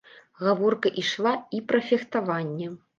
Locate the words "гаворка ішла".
0.45-1.37